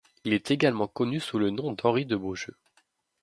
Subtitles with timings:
[0.23, 2.55] Il est également connu sous le nom d'Henri de Beaujeu.